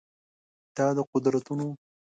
دا 0.75 0.87
د 0.97 0.99
قدرتونو 1.11 1.67